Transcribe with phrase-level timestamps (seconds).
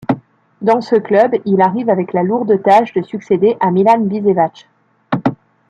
[0.63, 4.67] Dans ce club, il arrive avec la lourde tâche de succéder à Milan Biševac.